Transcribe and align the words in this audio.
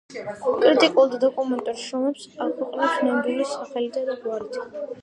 კრიტიკულ 0.53 1.11
და 1.11 1.19
დოკუმენტურ 1.25 1.77
შრომებს 1.83 2.27
აქვეყნებს 2.47 2.99
ნამდვილი 3.11 3.49
სახელითა 3.53 4.07
და 4.11 4.23
გვარით. 4.27 4.63